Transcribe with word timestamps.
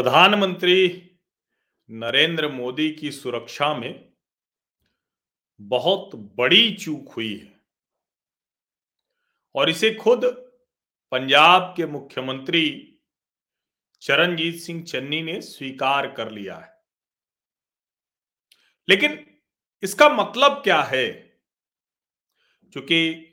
प्रधानमंत्री 0.00 1.10
नरेंद्र 1.90 2.48
मोदी 2.48 2.92
की 2.92 3.12
सुरक्षा 3.12 3.74
में 3.74 4.12
बहुत 5.60 6.10
बड़ी 6.14 6.76
चूक 6.76 7.12
हुई 7.12 7.36
है। 7.38 7.60
और 9.54 9.70
इसे 9.70 9.94
खुद 9.94 10.20
पंजाब 11.10 11.74
के 11.76 11.86
मुख्यमंत्री 11.86 12.96
चरणजीत 14.00 14.56
सिंह 14.56 14.84
चन्नी 14.84 15.22
ने 15.22 15.40
स्वीकार 15.40 16.12
कर 16.12 16.30
लिया 16.30 16.56
है। 16.56 16.82
लेकिन 18.88 19.40
इसका 19.82 20.08
मतलब 20.08 20.52
क्या 20.52 20.82
है? 20.82 21.10
क्योंकि 22.72 23.28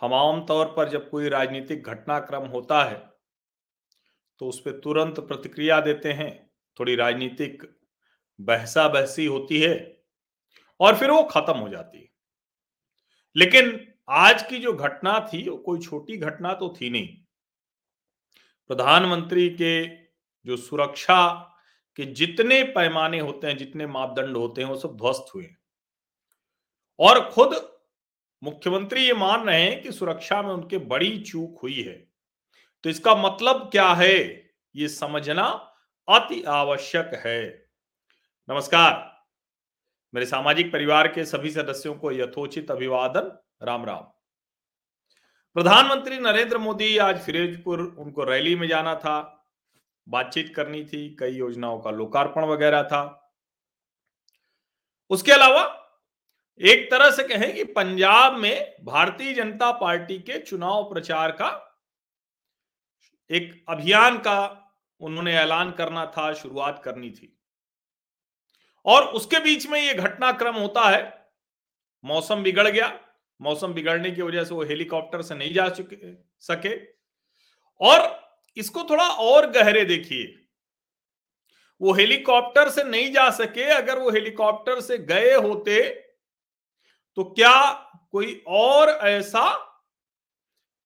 हम 0.00 0.14
आमतौर 0.14 0.66
पर 0.66 0.88
जब 0.88 1.10
कोई 1.10 1.28
राजनीतिक 1.28 1.82
घटनाक्रम 1.82 2.42
होता 2.42 2.84
है 2.84 3.11
तो 4.42 4.48
उस 4.48 4.60
पर 4.60 4.70
तुरंत 4.70 5.20
प्रतिक्रिया 5.20 5.80
देते 5.80 6.12
हैं। 6.12 6.50
थोड़ी 6.80 6.94
राजनीतिक 6.94 7.80
बहसा 8.40 8.88
बहसी 8.88 9.26
होती 9.26 9.60
है 9.60 10.02
और 10.80 10.96
फिर 10.96 11.10
वो 11.10 11.22
खत्म 11.22 11.52
हो 11.52 11.68
जाती 11.68 11.98
है। 11.98 12.08
लेकिन 13.36 13.94
आज 14.08 14.42
की 14.42 14.58
जो 14.58 14.72
घटना 14.72 15.30
थी, 15.32 15.48
वो 15.48 15.56
कोई 15.56 15.80
छोटी 15.80 16.16
घटना 16.16 16.54
तो 16.54 16.74
थी 16.80 16.90
नहीं। 16.90 17.08
प्रधानमंत्री 18.68 19.50
के 19.50 19.96
जो 20.46 20.56
सुरक्षा 20.56 21.32
के 21.96 22.04
जितने 22.04 22.62
पैमाने 22.62 23.20
होते 23.20 23.46
हैं, 23.46 23.56
जितने 23.56 23.86
मापदंड 23.86 24.36
होते 24.36 24.62
हैं, 24.62 24.68
वो 24.68 24.76
सब 24.76 24.96
ध्वस्त 24.96 25.34
हुए 25.34 25.48
और 26.98 27.30
खुद 27.30 27.80
मुख्यमंत्री 28.42 29.06
ये 29.06 29.14
मान 29.14 29.46
रहे 29.46 29.62
हैं 29.62 29.82
कि 29.82 29.92
सुरक्षा 29.92 30.42
में 30.42 30.50
उनके 30.50 30.78
बड़ी 30.78 31.20
चूक 31.20 31.60
हुई 31.62 31.82
है। 31.82 32.11
तो 32.84 32.90
इसका 32.90 33.14
मतलब 33.14 33.68
क्या 33.70 33.92
है? 33.92 34.50
ये 34.76 34.88
समझना 34.88 35.44
अति 36.08 36.42
आवश्यक 36.42 37.22
है। 37.26 37.68
नमस्कार। 38.50 39.22
मेरे 40.14 40.26
सामाजिक 40.26 40.72
परिवार 40.72 41.08
के 41.08 41.24
सभी 41.24 41.50
सदस्यों 41.50 41.94
को 41.94 42.12
यथोचित 42.12 42.70
अभिवादन। 42.70 43.38
राम 43.62 43.84
राम। 43.84 44.00
प्रधानमंत्री 45.54 46.18
नरेंद्र 46.18 46.58
मोदी 46.58 46.98
आज 46.98 47.20
फिरोजपुर, 47.20 47.80
उनको 47.98 48.24
रैली 48.24 48.56
में 48.56 48.68
जाना 48.68 48.94
था। 48.94 49.46
बातचीत 50.08 50.52
करनी 50.56 50.84
थी, 50.84 51.16
कई 51.20 51.32
योजनाओं 51.32 51.80
का 51.80 51.90
लोकार्पण 51.90 52.44
वगैरह 52.44 52.82
था। 52.82 53.32
उसके 55.10 55.32
अलावा 55.32 55.94
एक 56.60 56.90
तरह 56.90 57.10
से 57.10 57.22
कहें 57.24 57.54
कि 57.54 57.64
पंजाब 57.64 58.34
में 58.34 58.76
भारतीय 58.84 59.34
जनता 59.34 59.72
पार्टी 59.72 60.18
के 60.18 60.38
चुनाव 60.38 60.84
प्रचार 60.84 61.30
का 61.30 61.68
एक 63.30 63.64
अभियान 63.68 64.18
का 64.18 64.58
उन्होंने 65.00 65.34
ऐलान 65.34 65.70
करना 65.70 66.06
था, 66.06 66.32
शुरुआत 66.32 66.82
करनी 66.84 67.10
थी। 67.10 67.38
और 68.86 69.06
उसके 69.06 69.40
बीच 69.40 69.66
में 69.66 69.80
ये 69.80 69.94
घटनाक्रम 69.94 70.54
होता 70.54 70.88
है, 70.90 71.30
मौसम 72.04 72.42
बिगड़ 72.42 72.68
गया। 72.68 73.00
मौसम 73.40 73.72
बिगड़ने 73.74 74.10
की 74.10 74.22
वजह 74.22 74.44
से 74.44 74.54
वो 74.54 74.64
हेलीकॉप्टर 74.64 75.22
से 75.22 75.34
नहीं 75.34 75.52
जा 75.54 75.68
चुके, 75.68 75.96
सके। 76.40 76.76
और 77.80 78.20
इसको 78.56 78.84
थोड़ा 78.84 79.08
और 79.08 79.50
गहरे 79.50 79.84
देखिए। 79.84 80.38
वो 81.80 81.92
हेलीकॉप्टर 81.92 82.68
से 82.70 82.84
नहीं 82.84 83.12
जा 83.12 83.28
सके, 83.30 83.64
अगर 83.64 83.98
वो 83.98 84.10
हेलीकॉप्टर 84.10 84.80
से 84.80 84.98
गए 84.98 85.34
होते 85.34 85.80
तो 87.18 87.24
क्या 87.24 87.70
कोई 88.12 88.42
और 88.46 88.88
ऐसा 88.88 89.71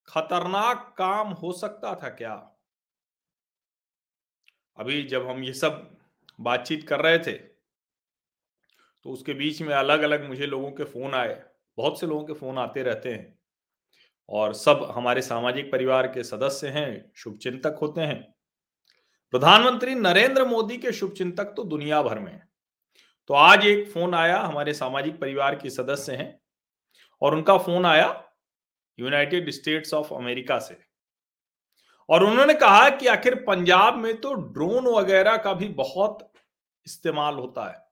खतरनाक 0.08 0.94
काम 0.98 1.28
हो 1.28 1.52
सकता 1.52 1.94
था 1.94 2.08
क्या? 2.08 2.32
अभी 4.78 5.02
जब 5.02 5.28
हम 5.28 5.42
ये 5.44 5.52
सब 5.52 5.96
बातचीत 6.40 6.88
कर 6.88 7.00
रहे 7.00 7.18
थे 7.18 7.32
तो 9.04 9.10
उसके 9.10 9.34
बीच 9.34 9.62
में 9.62 9.74
अलग 9.74 10.02
अलग 10.02 10.28
मुझे 10.28 10.46
लोगों 10.46 10.70
के 10.70 10.84
फ़ोन 10.84 11.14
आए। 11.14 11.42
बहुत 11.78 12.00
से 12.00 12.06
लोगों 12.06 12.24
के 12.24 12.32
फ़ोन 12.32 12.58
आते 12.58 12.82
रहते 12.82 13.14
हैं। 13.14 13.38
और 14.28 14.54
सब 14.54 14.92
हमारे 14.96 15.22
सामाजिक 15.22 15.70
परिवार 15.72 16.06
के 16.06 16.24
सदस्य 16.24 16.68
हैं, 16.68 17.12
शुभचिंतक 17.16 17.78
होते 17.82 18.00
हैं। 18.00 18.34
प्रधानमंत्री 19.30 19.94
नरेंद्र 19.94 20.44
मोदी 20.44 20.76
के 20.78 20.92
शुभचिंतक 20.92 21.44
तो 21.44 21.64
दुनिया 21.64 22.02
भर 22.02 22.18
में 22.18 22.40
तो 23.30 23.34
आज 23.34 23.64
एक 23.66 23.88
फ़ोन 23.90 24.14
आया, 24.14 24.40
हमारे 24.40 24.74
सामाजिक 24.74 25.20
परिवार 25.20 25.54
के 25.54 25.70
सदस्य 25.70 26.16
हैं। 26.16 26.40
और 27.22 27.34
उनका 27.34 27.58
फ़ोन 27.58 27.86
आया 27.86 28.25
यूनाइटेड 28.98 29.50
स्टेट्स 29.50 29.94
ऑफ़ 29.94 30.14
अमेरिका 30.14 30.58
से। 30.58 30.78
और 32.08 32.24
उन्होंने 32.24 32.54
कहा 32.54 32.90
कि 32.90 33.06
आखिर 33.06 33.34
पंजाब 33.34 33.96
में 33.96 34.20
तो 34.20 34.34
ड्रोन 34.34 34.86
वगैरह 34.86 35.36
का 35.36 35.52
भी 35.52 35.68
बहुत 35.68 36.32
इस्तेमाल 36.86 37.34
होता 37.34 37.70
है। 37.70 37.88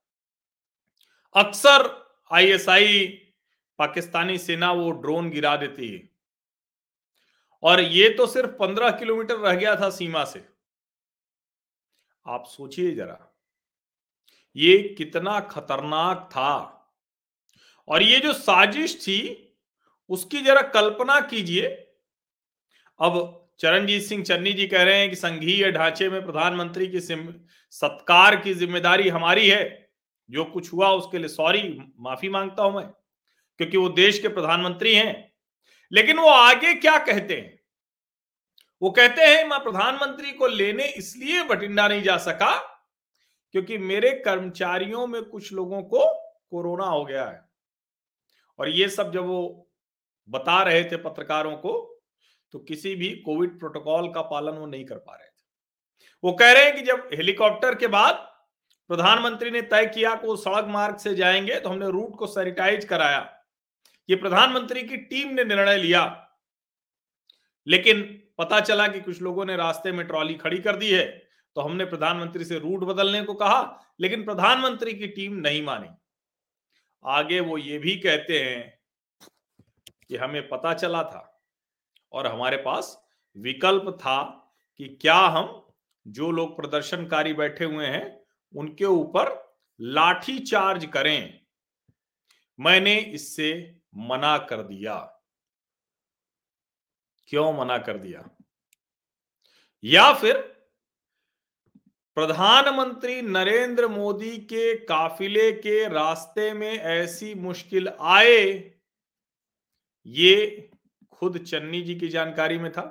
अक्सर 1.35 2.07
आईएसआई, 2.31 3.07
पाकिस्तानी 3.79 4.37
सेना 4.37 4.71
वो 4.71 4.91
ड्रोन 4.91 5.29
गिरा 5.29 5.57
देती 5.57 5.89
है। 5.89 6.09
और 7.63 7.79
ये 7.79 8.09
तो 8.09 8.27
सिर्फ़ 8.27 8.51
पंद्रह 8.51 8.91
किलोमीटर 8.91 9.35
रह 9.35 9.53
गया 9.53 9.75
था 9.75 9.89
सीमा 9.89 10.25
से। 10.25 10.49
आप 12.27 12.45
सोचिए 12.45 12.95
जरा, 12.95 13.35
ये 14.55 14.95
कितना 14.97 15.39
खतरनाक 15.39 16.29
था। 16.31 16.71
और 17.87 18.03
ये 18.03 18.19
जो 18.19 18.33
साजिश 18.33 19.01
थी 19.01 19.44
उसकी 20.09 20.41
जरा 20.41 20.61
कल्पना 20.71 21.19
कीजिए। 21.21 21.67
अब 22.99 23.41
चरणजीत 23.59 24.03
सिंह 24.03 24.23
चन्नी 24.23 24.53
जी 24.53 24.67
कह 24.67 24.83
रहे 24.83 24.99
हैं 24.99 25.09
कि 25.09 25.15
संघीय 25.15 25.71
ढांचे 25.71 26.09
में 26.09 26.23
प्रधानमंत्री 26.25 26.87
की 26.87 26.99
सत्कार 26.99 28.35
की 28.35 28.53
ज़िम्मेदारी 28.53 29.09
हमारी 29.09 29.49
है। 29.49 29.63
जो 30.29 30.43
कुछ 30.45 30.71
हुआ 30.73 30.89
उसके 30.91 31.17
लिए 31.17 31.27
सॉरी, 31.27 31.61
माफ़ी 31.99 32.29
माँगता 32.29 32.63
हूँ 32.63 32.75
मैं, 32.75 32.85
क्योंकि 33.59 33.77
वो 33.77 33.89
देश 33.91 34.19
के 34.19 34.27
प्रधानमंत्री 34.27 34.93
हैं। 34.95 35.31
लेकिन 35.91 36.19
वो 36.19 36.27
आगे 36.27 36.73
क्या 36.75 36.97
कहते 36.99 37.33
हैं? 37.33 37.59
वो 38.81 38.89
कहते 38.91 39.21
हैं, 39.21 39.43
मैं 39.47 39.59
प्रधानमंत्री 39.59 40.31
को 40.31 40.47
लेने 40.47 40.85
इसलिए 40.87 41.43
बठिंडा 41.43 41.87
नहीं 41.87 42.01
जा 42.03 42.17
सका 42.19 42.55
क्योंकि 43.53 43.77
मेरे 43.77 44.11
कर्मचारियों 44.25 45.05
में 45.07 45.21
कुछ 45.23 45.51
लोगों 45.53 45.81
को 45.83 46.07
कोरोना 46.49 46.85
हो 46.85 47.03
गया 47.05 47.25
है। 47.25 47.39
और 48.59 48.69
ये 48.69 48.89
सब 48.89 49.11
जब 49.13 49.25
वो 49.25 49.67
बता 50.29 50.61
रहे 50.63 50.83
थे 50.83 50.97
पत्रकारों 50.97 51.55
को 51.57 51.73
तो 52.53 52.59
किसी 52.59 52.95
भी 52.95 53.09
कोविड 53.15 53.59
प्रोटोकॉल 53.59 54.07
का 54.09 54.21
पालन 54.21 54.51
वो 54.51 54.65
नहीं 54.65 54.85
कर 54.85 54.95
पा 54.95 55.15
रहे 55.15 55.27
थे। 55.27 55.43
वो 56.23 56.31
कह 56.33 56.51
रहे 56.51 56.63
हैं 56.63 56.75
कि 56.75 56.81
जब 56.81 57.09
हेलीकॉप्टर 57.13 57.75
के 57.75 57.87
बाद 57.87 58.15
प्रधानमंत्री 58.89 59.51
ने 59.51 59.61
तय 59.61 59.85
किया 59.85 60.15
कि 60.15 60.27
वो 60.27 60.35
सड़क 60.35 60.65
मार्ग 60.67 60.97
से 60.97 61.15
जाएँगे 61.15 61.59
तो 61.59 61.69
हमने 61.69 61.89
रूट 61.91 62.15
को 62.15 62.27
सैनिटाइज 62.27 62.85
कराया। 62.85 63.19
ये 64.09 64.15
प्रधानमंत्री 64.15 64.83
की 64.83 64.97
टीम 64.97 65.27
ने 65.27 65.43
निर्णय 65.43 65.77
लिया। 65.77 66.03
लेकिन 67.67 68.01
पता 68.37 68.59
चला 68.59 68.87
कि 68.87 68.99
कुछ 68.99 69.21
लोगों 69.21 69.45
ने 69.45 69.55
रास्ते 69.55 69.91
में 69.91 70.05
ट्रॉली 70.07 70.33
खड़ी 70.33 70.57
कर 70.57 70.75
दी 70.75 70.91
है 70.91 71.05
तो 71.55 71.61
हमने 71.61 71.85
प्रधानमंत्री 71.85 72.45
से 72.45 72.59
रूट 72.59 72.83
बदलने 72.83 73.21
को 73.21 73.33
कहा, 73.33 73.93
लेकिन 73.99 74.23
प्रधानमंत्री 74.25 74.93
की 74.93 75.07
टीम 75.07 75.33
नहीं 75.33 75.61
मानी। 75.63 75.89
आगे 77.05 77.39
वो 77.39 77.57
ये 77.57 77.77
भी 77.79 77.95
कहते 77.95 78.39
हैं 78.39 78.74
कि 80.09 80.17
हमें 80.17 80.49
पता 80.49 80.73
चला 80.73 81.03
था 81.03 81.43
और 82.11 82.27
हमारे 82.27 82.57
पास 82.57 83.05
विकल्प 83.37 83.97
था 83.99 84.23
कि 84.77 84.97
क्या 85.01 85.15
हम 85.15 85.67
जो 86.07 86.31
लोग 86.31 86.55
प्रदर्शनकारी 86.55 87.33
बैठे 87.33 87.65
हुए 87.65 87.85
हैं, 87.85 88.25
उनके 88.55 88.85
ऊपर 88.85 89.55
लाठी 89.81 90.39
चार्ज 90.39 90.85
करें। 90.85 91.41
मैंने 92.59 92.99
इससे 92.99 93.79
मना 93.95 94.37
कर 94.37 94.63
दिया। 94.63 95.21
क्यों 97.27 97.53
मना 97.53 97.77
कर 97.77 97.97
दिया? 97.97 98.29
या 99.83 100.13
फिर 100.13 100.37
प्रधानमंत्री 102.15 103.21
नरेंद्र 103.21 103.87
मोदी 103.87 104.37
के 104.37 104.85
काफिले 104.85 105.51
के 105.51 105.89
रास्ते 105.89 106.53
में 106.53 106.71
ऐसी 106.71 107.35
मुश्किल 107.35 107.89
आए 107.89 108.74
ये 110.05 110.69
खुद 111.11 111.37
चन्नी 111.39 111.81
जी 111.81 111.95
की 111.95 112.07
जानकारी 112.07 112.57
में 112.57 112.71
था। 112.71 112.83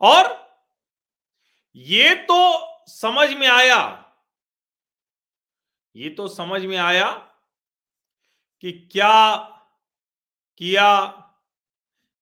और 0.00 0.26
ये 1.76 2.14
तो 2.24 2.86
समझ 2.88 3.28
में 3.30 3.46
आया, 3.48 3.80
ये 5.94 6.10
तो 6.10 6.28
समझ 6.28 6.64
में 6.64 6.76
आया 6.76 7.10
कि 8.64 8.72
क्या 8.92 9.36
किया, 10.60 11.06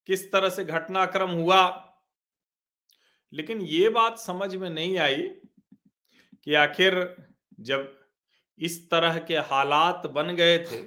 किस 0.09 0.31
तरह 0.33 0.51
से 0.51 0.65
घटनाक्रम 0.65 1.31
हुआ, 1.31 1.63
लेकिन 3.33 3.61
ये 3.61 3.89
बात 3.89 4.19
समझ 4.19 4.55
में 4.57 4.69
नहीं 4.71 4.99
आई 4.99 5.23
कि 6.45 6.55
आखिर 6.55 6.95
जब 7.61 7.93
इस 8.59 8.91
तरह 8.91 9.19
के 9.19 9.37
हालात 9.45 10.07
बन 10.07 10.35
गए 10.37 10.59
थे 10.61 10.83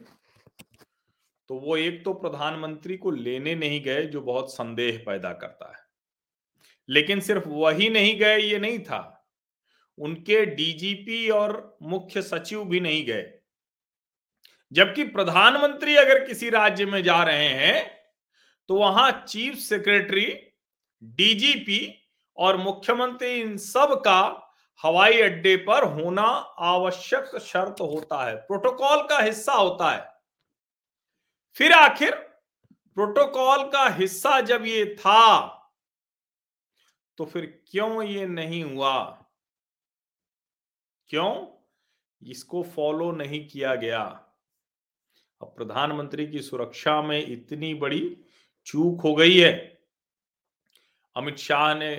तो 1.50 1.56
वो 1.56 1.78
एक 1.78 2.06
तो 2.06 2.13
प्रधानमंत्री 2.13 2.98
को 2.98 3.12
लेने 3.12 3.56
नहीं 3.56 3.84
गए 3.84 4.06
जो 4.06 4.22
बहुत 4.22 4.54
संदेह 4.54 5.04
पैदा 5.07 5.31
करता 5.34 5.69
है। 5.69 5.84
लेकिन 6.90 7.19
सिर्फ़ 7.19 7.48
वही 7.48 7.90
नहीं 7.90 8.19
गए, 8.19 8.38
ये 8.38 8.60
नहीं 8.60 8.80
था। 8.80 9.28
उनके 9.98 10.46
डीजीपी 10.46 11.30
और 11.30 11.78
मुख्य 11.81 12.22
सचिव 12.22 12.66
भी 12.66 12.80
नहीं 12.80 13.06
गए। 13.06 13.34
जबकि 14.74 15.04
प्रधानमंत्री 15.04 15.96
अगर 15.96 16.28
किसी 16.28 16.50
राज्य 16.50 16.86
में 16.86 17.04
जा 17.04 17.24
रहे 17.24 17.48
हैं 17.48 18.00
तो 18.68 18.75
वहाँ 18.75 19.25
चीफ 19.28 19.56
सेक्रेटरी 19.56 20.25
डीजीपी 21.04 22.10
और 22.38 22.57
मुख्यमंत्री 22.57 23.42
इन 23.42 23.57
सब 23.57 24.01
का 24.01 24.54
हवाई 24.84 25.22
अड्डे 25.22 25.56
पर 25.57 25.84
होना 25.84 26.28
आवश्यक 26.60 27.38
शर्त 27.38 27.81
होता 27.81 28.30
है। 28.30 28.36
प्रोटोकॉल 28.36 29.01
का 29.01 29.19
हिस्सा 29.19 29.54
होता 29.54 29.92
है। 29.92 30.19
फिर 31.59 31.71
आखिर 31.71 32.15
प्रोटोकॉल 32.97 33.63
का 33.69 33.88
हिस्सा 33.89 34.39
जब 34.41 34.65
ये 34.65 34.95
था 34.95 35.47
तो 37.17 37.25
फिर 37.25 37.45
क्यों 37.71 38.03
ये 38.03 38.25
नहीं 38.27 38.63
हुआ? 38.63 39.25
क्यों 41.09 41.47
इसको 42.21 42.63
फॉलो 42.63 43.11
नहीं 43.11 43.47
किया 43.47 43.75
गया? 43.75 44.01
अब 45.41 45.53
प्रधानमंत्री 45.57 46.27
की 46.27 46.41
सुरक्षा 46.41 47.01
में 47.01 47.27
इतनी 47.27 47.73
बड़ी 47.73 48.17
चूक 48.65 49.01
हो 49.01 49.15
गई 49.15 49.38
है। 49.38 49.53
अमित 51.15 51.38
शाह 51.38 51.73
ने, 51.75 51.95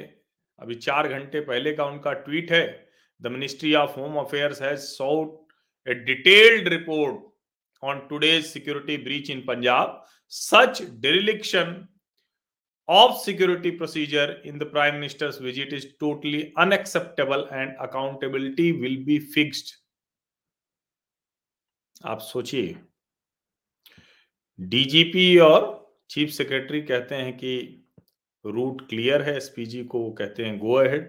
अभी 0.59 0.75
चार 0.75 1.09
घंटे 1.09 1.41
पहले 1.41 1.73
का 1.75 1.85
उनका 1.85 2.13
ट्वीट 2.13 2.53
है, 2.53 2.93
the 3.23 3.27
ministry 3.27 3.75
of 3.75 3.99
home 4.01 4.17
affairs 4.17 4.63
has 4.63 4.81
sought 4.81 5.53
a 5.89 5.95
detailed 5.95 6.69
report 6.69 7.30
on 7.83 8.07
today's 8.09 8.45
security 8.47 8.97
breach 9.05 9.31
in 9.31 9.41
Punjab 9.47 10.05
such 10.33 10.83
dereliction 11.01 11.75
of 12.89 13.19
security 13.19 13.71
procedure 13.71 14.39
in 14.43 14.59
the 14.59 14.67
prime 14.67 14.95
minister's 14.95 15.37
visit 15.39 15.73
is 15.73 15.85
totally 16.01 16.53
unacceptable 16.57 17.47
and 17.53 17.77
accountability 17.81 18.73
will 18.75 18.97
be 19.05 19.19
fixed 19.35 19.77
आप 22.05 22.21
सोचिए 22.23 22.77
DGP 24.59 25.27
और 25.39 25.63
chief 26.11 26.31
secretary 26.31 26.81
कहते 26.83 27.15
हैं 27.15 27.37
कि 27.37 27.53
root 28.45 28.81
clear 28.89 29.23
है 29.23 29.37
SPG 29.37 29.83
को 29.85 30.11
कहते 30.21 30.45
हैं 30.45 30.59
गो 30.59 30.75
अहेड 30.77 31.09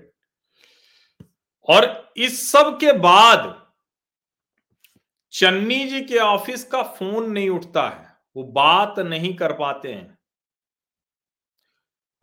और 1.67 1.87
इस 2.17 2.41
सब 2.51 2.77
के 2.79 2.91
बाद 2.99 3.47
चन्नी 5.33 5.85
जी 5.85 6.01
के 6.01 6.17
ऑफ़िस 6.17 6.63
का 6.63 6.83
फ़ोन 6.83 7.31
नहीं 7.31 7.49
उठता 7.49 7.89
है। 7.89 8.17
वो 8.35 8.43
बात 8.43 8.99
नहीं 8.99 9.35
कर 9.35 9.53
पाते 9.53 9.93
हैं। 9.93 10.17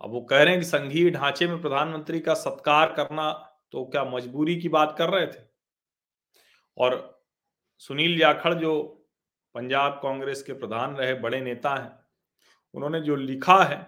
अब 0.00 0.10
वो 0.10 0.20
कह 0.20 0.42
रहे 0.42 0.48
हैं 0.48 0.60
कि 0.60 0.66
संघीय 0.66 1.10
ढांचे 1.10 1.46
में 1.46 1.62
प्रधानमंत्री 1.62 2.20
का 2.20 2.34
सत्कार 2.34 2.92
करना 2.92 3.54
तो 3.72 3.84
क्या 3.84 4.04
मजबूरी 4.04 4.60
की 4.60 4.68
बात 4.68 4.94
कर 4.98 5.10
रहे 5.10 5.26
थे? 5.26 5.46
और 6.76 7.22
सुनील 7.78 8.18
जाखड़ 8.18 8.54
जो 8.54 9.04
पंजाब 9.54 10.00
कांग्रेस 10.02 10.42
के 10.42 10.52
प्रधान 10.52 10.96
रहे, 10.96 11.14
बड़े 11.14 11.40
नेता 11.40 11.74
हैं, 11.74 11.98
उन्होंने 12.74 13.00
जो 13.00 13.16
लिखा 13.16 13.64
है, 13.64 13.78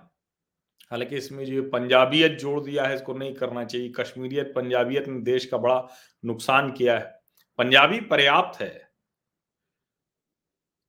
हालाँकि 0.90 1.16
इसमें 1.16 1.44
जो 1.44 1.62
पंजाबियत 1.62 2.32
जोड़ 2.32 2.64
दिया 2.64 2.84
है, 2.84 2.94
इसको 2.94 3.14
नहीं 3.14 3.34
करना 3.34 3.64
चाहिए। 3.64 3.88
कश्मीरियत, 3.88 4.52
पंजाबियत 4.56 5.08
ने 5.08 5.20
देश 5.20 5.46
का 5.46 5.56
बड़ा 5.58 5.88
नुकसान 6.24 6.72
किया 6.72 6.98
है। 6.98 7.20
पंजाबी 7.58 8.00
पर्याप्त 8.00 8.60
है। 8.60 8.89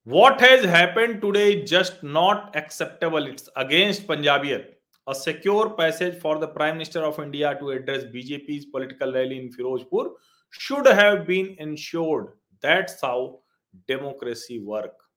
What 0.08 0.42
has 0.42 0.66
happen 0.68 1.14
today 1.20 1.46
is 1.50 1.66
just 1.66 2.04
not 2.04 2.56
acceptable 2.56 3.28
it's 3.28 3.48
against 3.48 4.08
Punjabiyat 4.08 4.80
a 5.08 5.14
secure 5.14 5.68
passage 5.68 6.20
for 6.22 6.40
the 6.40 6.44
prime 6.44 6.74
minister 6.74 7.02
of 7.02 7.22
India 7.22 7.52
to 7.54 7.72
address 7.72 8.04
BJP 8.04 8.60
political 8.72 9.14
rally 9.14 9.38
in 9.40 9.50
Firozpur 9.50 10.18
should 10.60 10.88
have 10.88 11.16
been 11.24 11.56
ensured 11.60 12.28
that 12.66 12.90
साउ 12.90 13.28
democracy 13.74 14.60
work 14.60 15.08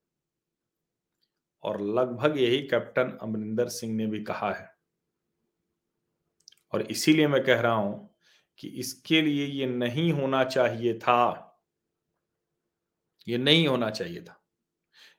और 1.63 1.81
लगभग 1.81 2.37
यही 2.37 2.61
captain 2.67 3.17
Amarinder 3.21 3.69
Singh 3.69 3.95
ने 3.95 4.05
भी 4.05 4.23
कहा 4.23 4.53
है। 4.53 4.73
और 6.73 6.81
इसीलिए 6.81 7.27
मैं 7.27 7.43
कह 7.43 7.61
रहा 7.61 7.73
हूँ 7.73 8.15
कि 8.59 8.67
इसके 8.67 9.21
लिए 9.21 9.45
ये 9.45 9.65
नहीं 9.65 10.11
होना 10.13 10.43
चाहिए 10.43 10.93
था। 10.99 11.21
ये 13.27 13.37
नहीं 13.37 13.67
होना 13.67 13.89
चाहिए 13.89 14.21
था। 14.21 14.44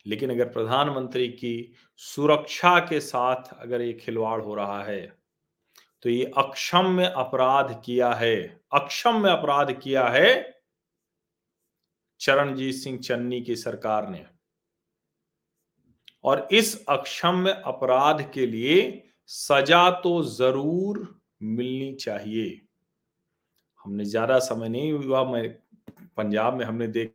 लेकिन 0.07 0.31
अगर 0.31 0.49
प्रधानमंत्री 0.49 1.29
की 1.31 1.73
सुरक्षा 2.01 2.79
के 2.81 3.01
साथ 3.03 3.53
अगर 3.55 3.83
ये 3.83 3.93
खिलवाड़ 3.95 4.41
हो 4.43 4.55
रहा 4.55 4.83
है 4.85 5.01
तो 6.05 6.11
ये 6.11 6.25
अक्षम्य 6.39 7.13
अपराध 7.17 7.81
किया 7.85 8.13
है, 8.13 8.37
अक्षम्य 8.73 9.31
अपराध 9.31 9.73
किया 9.75 10.09
है 10.09 10.55
चरणजीत 12.21 12.75
सिंह 12.75 12.99
चन्नी 12.99 13.41
की 13.41 13.57
सरकार 13.57 14.09
ने। 14.09 14.25
और 16.25 16.47
इस 16.53 16.85
अक्षम्य 16.89 17.51
अपराध 17.67 18.23
के 18.35 18.47
लिए 18.47 19.03
सजा 19.31 19.91
तो 20.01 20.23
ज़रूर 20.25 20.99
मिलनी 21.43 21.93
चाहिए। 21.95 22.61
हमने 23.81 24.05
ज़्यादा 24.05 24.39
समय 24.41 24.69
नहीं 24.69 24.93
हुआ, 24.93 25.25
मैं 25.25 25.49
पंजाब 26.17 26.55
में 26.55 26.65
हमने 26.65 26.87
देख 26.89 27.13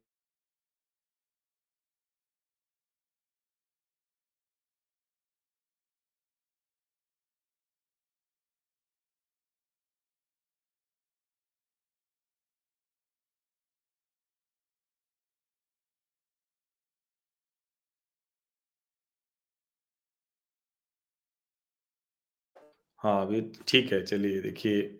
हाँ 23.03 23.21
अभी 23.21 23.41
ठीक 23.67 23.93
है, 23.93 24.05
चलिए 24.05 24.41
देखिए, 24.41 24.99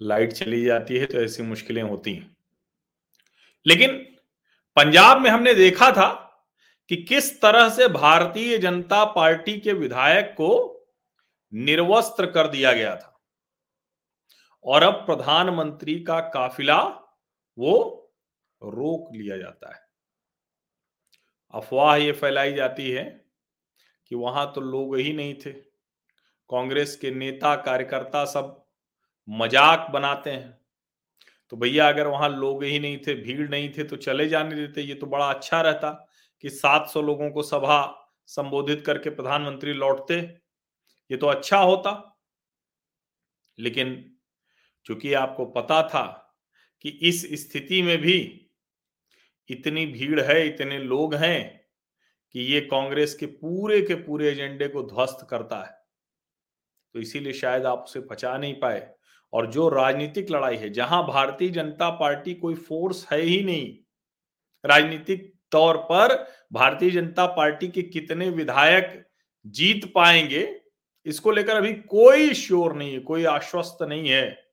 लाइट 0.00 0.32
चली 0.32 0.64
जाती 0.64 0.96
है 0.96 1.06
तो 1.06 1.18
ऐसी 1.18 1.42
मुश्किलें 1.42 1.82
होती 1.82 2.14
हैं। 2.14 2.36
लेकिन 3.66 3.96
पंजाब 4.76 5.20
में 5.20 5.30
हमने 5.30 5.54
देखा 5.54 5.90
था 5.92 6.10
कि 6.90 6.96
किस 6.96 7.40
तरह 7.42 7.68
से 7.68 7.88
भारतीय 7.88 8.58
जनता 8.58 9.04
पार्टी 9.04 9.58
के 9.60 9.72
विधायक 9.72 10.32
को 10.32 10.50
निर्वस्त्र 11.52 12.26
कर 12.26 12.48
दिया 12.48 12.72
गया 12.72 12.96
था। 12.96 13.20
और 14.64 14.82
अब 14.82 14.94
प्रधानमंत्री 14.94 16.00
का 16.00 16.20
काफिला 16.20 16.82
वो 17.58 17.74
रोक 18.62 19.08
लिया 19.14 19.36
जाता 19.36 19.74
है। 19.74 19.80
अफवाह 21.54 21.96
ये 21.96 22.12
फैलाई 22.12 22.52
जाती 22.52 22.90
है 22.90 23.04
कि 24.06 24.14
वहाँ 24.14 24.52
तो 24.54 24.60
लोग 24.60 24.96
ही 24.96 25.12
नहीं 25.12 25.34
थे। 25.34 25.71
कांग्रेस 26.52 26.96
के 26.96 27.10
नेता 27.10 27.54
कार्यकर्ता 27.56 28.24
सब 28.24 28.58
मज़ाक 29.28 29.90
बनाते 29.92 30.30
हैं। 30.30 30.58
तो 31.52 31.56
भैया, 31.56 31.88
अगर 31.88 32.06
वहाँ 32.06 32.28
लोग 32.28 32.64
ही 32.64 32.78
नहीं 32.78 32.98
थे, 32.98 33.14
भीड़ 33.14 33.48
नहीं 33.50 33.70
थे 33.70 33.84
तो 33.84 33.96
चले 33.96 34.28
जाने 34.28 34.56
देते। 34.56 34.82
ये 34.82 34.94
तो 34.94 35.06
बड़ा 35.06 35.30
अच्छा 35.30 35.60
रहता 35.60 35.90
कि 36.44 36.50
700 36.50 37.02
लोगों 37.02 37.30
को 37.30 37.42
सभा 37.42 37.80
संबोधित 38.28 38.82
करके 38.86 39.10
प्रधानमंत्री 39.10 39.72
लौटते। 39.72 40.14
ये 41.10 41.16
तो 41.16 41.26
अच्छा 41.26 41.58
होता। 41.58 42.18
लेकिन 43.58 43.94
चूँकि 44.86 45.12
आपको 45.14 45.44
पता 45.46 45.82
था 45.88 46.04
कि 46.84 46.88
इस 46.88 47.22
स्थिति 47.42 47.82
में 47.82 47.98
भी 47.98 48.18
इतनी 49.50 49.86
भीड़ 49.86 50.20
है, 50.20 50.46
इतने 50.46 50.78
लोग 50.78 51.14
हैं 51.14 51.60
कि 52.34 52.40
ये 52.42 52.60
कांग्रेस 52.60 53.14
के 53.14 53.26
पूरे 53.26 53.80
के 53.82 53.94
पूरे 53.94 54.30
एजेंडे 54.30 54.68
को 54.68 54.82
ध्वस्त 54.82 55.26
करता 55.30 55.56
है। 55.56 55.81
तो 56.94 57.00
इसीलिए 57.00 57.32
शायद 57.32 57.66
आप 57.66 57.78
उसे 57.78 58.00
पचा 58.00 58.36
नहीं 58.38 58.54
पाए। 58.60 58.94
और 59.32 59.46
जो 59.46 59.68
राजनीतिक 59.68 60.30
लड़ाई 60.30 60.56
है, 60.56 60.70
जहाँ 60.70 61.06
भारतीय 61.06 61.48
जनता 61.48 61.90
पार्टी 61.90 62.34
कोई 62.34 62.54
फोर्स 62.54 63.06
है 63.12 63.20
ही 63.20 63.42
नहीं, 63.44 63.78
राजनीतिक 64.64 65.32
तौर 65.52 65.76
पर 65.76 66.14
भारतीय 66.52 66.90
जनता 66.90 67.26
पार्टी 67.26 67.68
के 67.68 67.82
कितने 67.82 68.30
विधायक 68.30 69.06
जीत 69.46 69.92
पाएँगे, 69.94 70.60
इसको 71.06 71.30
लेकर 71.30 71.56
अभी 71.56 71.72
कोई 71.74 72.34
श्योर 72.34 72.76
नहीं 72.76 72.92
है, 72.92 73.00
कोई 73.00 73.24
आश्वस्त 73.24 73.82
नहीं 73.82 74.08
है। 74.08 74.52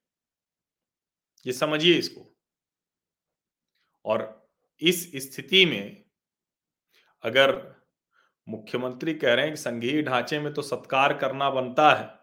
ये 1.46 1.54
समझिए 1.54 1.96
इसको। 1.96 2.36
और 4.06 4.50
इस 4.82 5.12
स्थिति 5.16 5.66
में 5.66 6.04
अगर 7.24 7.76
मुख्यमंत्री 8.48 9.14
कह 9.14 9.34
रहे 9.34 9.46
हैं 9.46 9.54
कि 9.56 9.62
संघीय 9.62 10.02
ढांचे 10.02 10.40
में 10.40 10.54
तो 10.54 10.62
सत्कार 10.62 11.14
करना 11.18 11.50
बनता 11.50 11.92
है 11.92 12.19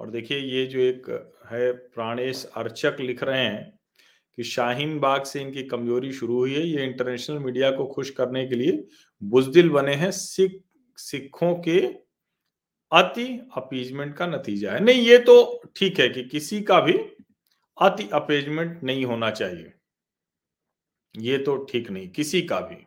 और 0.00 0.10
देखिए, 0.10 0.38
ये 0.38 0.66
जो 0.66 0.80
एक 0.80 1.08
है, 1.52 1.72
प्राणेश 1.72 2.44
अर्चक 2.56 2.96
लिख 3.00 3.22
रहे 3.22 3.44
हैं 3.44 3.78
कि 4.38 4.44
शाहीन 4.44 4.98
बाग 5.00 5.24
से 5.24 5.40
इनकी 5.40 5.62
कमज़ोरी 5.62 6.12
शुरू 6.12 6.38
हुई 6.38 6.54
है। 6.54 6.66
ये 6.66 6.84
इंटरनेशनल 6.84 7.38
मीडिया 7.38 7.70
को 7.70 7.86
खुश 7.86 8.10
करने 8.10 8.46
के 8.46 8.54
लिए 8.54 8.84
बुजदिल 9.22 9.68
बने 9.70 9.94
हैं। 9.94 10.10
सिख, 10.10 10.60
सिखों 10.96 11.54
के 11.54 11.80
अति 12.92 13.26
अपीजमेंट 13.56 14.14
का 14.16 14.26
नतीजा 14.26 14.72
है। 14.72 14.80
नहीं, 14.80 15.02
ये 15.02 15.18
तो 15.18 15.62
ठीक 15.76 16.00
है 16.00 16.08
कि 16.08 16.22
किसी 16.22 16.60
का 16.62 16.80
भी 16.80 16.92
अति 17.78 18.08
अपेजमेंट 18.12 18.82
नहीं 18.82 19.04
होना 19.04 19.30
चाहिए। 19.30 19.72
ये 21.18 21.38
तो 21.38 21.56
ठीक 21.64 21.90
नहीं, 21.90 22.08
किसी 22.08 22.42
का 22.42 22.60
भी। 22.60 22.86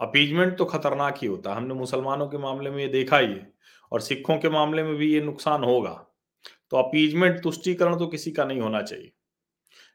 अपीजमेंट 0.00 0.56
तो 0.58 0.64
खतरनाक 0.64 1.18
ही 1.22 1.26
होता 1.26 1.50
है। 1.50 1.56
हमने 1.56 1.74
मुसलमानों 1.74 2.28
के 2.28 2.38
मामले 2.38 2.70
में 2.70 2.78
ये 2.78 2.88
देखा 2.88 3.18
ही 3.18 3.32
है। 3.32 3.52
और 3.94 4.00
सिखों 4.00 4.36
के 4.38 4.48
मामले 4.48 4.82
में 4.82 4.94
भी 4.96 5.12
ये 5.12 5.20
नुकसान 5.20 5.64
होगा। 5.64 5.92
तो 6.70 6.76
अपीजमेंट, 6.76 7.42
तुष्टिकरण 7.42 7.96
तो 7.98 8.06
किसी 8.06 8.30
का 8.30 8.44
नहीं 8.44 8.60
होना 8.60 8.80
चाहिए। 8.82 9.12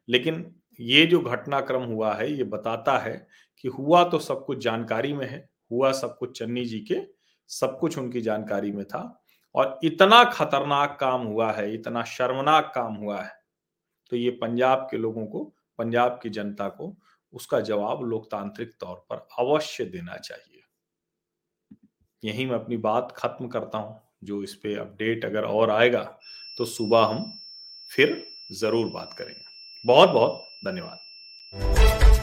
लेकिन 0.08 0.56
ये 0.80 1.06
जो 1.06 1.20
घटनाक्रम 1.20 1.84
हुआ 1.84 2.14
है, 2.14 2.32
ये 2.32 2.44
बताता 2.44 2.98
है 2.98 3.28
कि 3.58 3.68
हुआ 3.68 4.04
तो 4.04 4.20
सब 4.20 4.46
कुछ 4.46 4.64
जानकारी 4.64 5.14
में 5.14 5.28
है, 5.28 5.50
हुआ 5.72 5.92
सब 5.92 6.18
कुछ 6.18 6.38
चन्नी 6.40 6.64
जी 6.66 6.80
के, 6.82 7.02
सब 7.50 7.78
कुछ 7.80 7.98
उनकी 7.98 8.22
जानकारी 8.22 8.72
में 8.72 8.86
था 8.86 9.02
और 9.56 9.80
इतना 9.84 10.24
खतरनाक 10.24 10.98
काम 11.00 11.22
हुआ 11.22 11.52
है, 11.52 11.74
इतना 11.74 12.04
शर्मनाक 12.04 12.72
काम 12.76 12.94
हुआ 12.94 13.22
है 13.22 13.38
तो 14.12 14.18
ये 14.18 14.30
पंजाब 14.32 14.88
के 14.92 14.98
लोगों 14.98 15.26
को, 15.26 15.44
पंजाब 15.80 16.20
की 16.24 16.30
जनता 16.30 16.70
को 16.70 16.96
उसका 17.34 17.60
जवाब 17.62 18.04
लोकतांत्रिक 18.04 18.74
तौर 18.80 18.96
पर 19.10 19.28
अवश्य 19.40 19.86
देना 19.86 20.18
चाहिए। 20.18 20.59
यही 22.24 22.46
मैं 22.46 22.56
अपनी 22.56 22.78
बात 22.78 23.14
खत्म 23.18 23.48
करता 23.48 23.78
हूँ। 23.78 24.00
जो 24.24 24.42
इस 24.44 24.54
पे 24.54 24.76
अपडेट 24.76 25.26
अगर 25.26 25.44
और 25.44 25.70
आएगा 25.70 26.04
तो 26.58 26.66
सुबह 26.66 27.06
हम 27.06 27.32
फिर 27.92 28.24
ज़रूर 28.52 28.88
बात 28.88 29.14
करेंगे। 29.14 29.44
बहुत 29.86 30.10
बहुत 30.10 30.44
धन्यवाद। 30.66 32.19